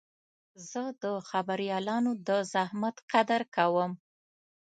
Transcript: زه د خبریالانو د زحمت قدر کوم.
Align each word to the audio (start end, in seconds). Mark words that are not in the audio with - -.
زه 0.69 0.83
د 1.03 1.05
خبریالانو 1.29 2.11
د 2.27 2.29
زحمت 2.53 2.95
قدر 3.11 3.41
کوم. 3.55 3.91